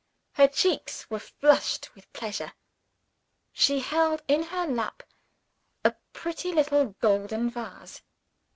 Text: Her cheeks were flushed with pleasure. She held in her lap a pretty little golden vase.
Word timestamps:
Her 0.33 0.47
cheeks 0.47 1.07
were 1.11 1.19
flushed 1.19 1.93
with 1.93 2.11
pleasure. 2.11 2.53
She 3.53 3.81
held 3.81 4.23
in 4.27 4.41
her 4.41 4.65
lap 4.65 5.03
a 5.85 5.93
pretty 6.11 6.51
little 6.51 6.95
golden 6.99 7.51
vase. 7.51 8.01